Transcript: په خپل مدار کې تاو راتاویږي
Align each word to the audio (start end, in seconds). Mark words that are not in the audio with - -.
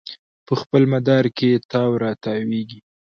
په 0.47 0.53
خپل 0.61 0.83
مدار 0.93 1.25
کې 1.37 1.51
تاو 1.71 1.91
راتاویږي 2.03 2.79